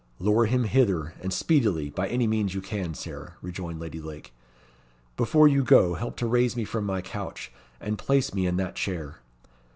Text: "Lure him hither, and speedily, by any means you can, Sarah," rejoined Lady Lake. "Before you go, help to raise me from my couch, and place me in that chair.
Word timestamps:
"Lure 0.17 0.45
him 0.47 0.63
hither, 0.63 1.13
and 1.21 1.31
speedily, 1.31 1.91
by 1.91 2.07
any 2.07 2.25
means 2.25 2.55
you 2.55 2.59
can, 2.61 2.95
Sarah," 2.95 3.35
rejoined 3.39 3.79
Lady 3.79 4.01
Lake. 4.01 4.33
"Before 5.15 5.47
you 5.47 5.63
go, 5.63 5.93
help 5.93 6.17
to 6.17 6.25
raise 6.25 6.55
me 6.57 6.65
from 6.65 6.85
my 6.85 7.03
couch, 7.03 7.51
and 7.79 7.99
place 7.99 8.33
me 8.33 8.47
in 8.47 8.57
that 8.57 8.73
chair. 8.73 9.19